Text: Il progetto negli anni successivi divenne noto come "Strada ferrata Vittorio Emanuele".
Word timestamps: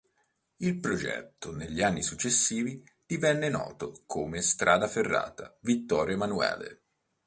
Il 0.55 0.79
progetto 0.79 1.55
negli 1.55 1.83
anni 1.83 2.01
successivi 2.01 2.83
divenne 3.05 3.49
noto 3.49 4.01
come 4.07 4.41
"Strada 4.41 4.87
ferrata 4.87 5.55
Vittorio 5.59 6.15
Emanuele". 6.15 6.81